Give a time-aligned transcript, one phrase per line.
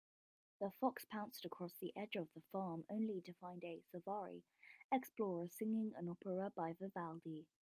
[0.59, 4.41] The fox pounced across the edge of the farm, only to find a safari
[4.91, 7.45] explorer singing an opera by Vivaldi.